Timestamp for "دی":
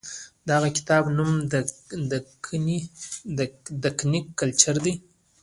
4.85-4.93